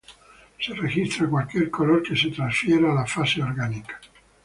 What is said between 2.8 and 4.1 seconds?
a la fase orgánica.